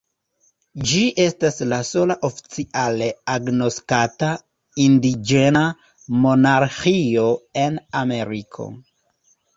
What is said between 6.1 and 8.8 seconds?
monarĥio en Ameriko.